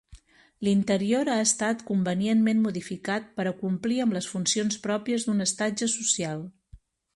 [0.67, 6.45] L'interior ha estat convenientment modificat per a complir amb les funcions pròpies d'un estatge social.